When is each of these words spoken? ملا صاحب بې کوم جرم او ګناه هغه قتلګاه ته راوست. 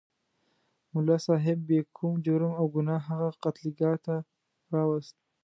ملا 0.93 1.17
صاحب 1.27 1.57
بې 1.67 1.79
کوم 1.97 2.13
جرم 2.25 2.51
او 2.59 2.65
ګناه 2.75 3.01
هغه 3.09 3.29
قتلګاه 3.43 3.97
ته 4.05 4.15
راوست. 4.73 5.15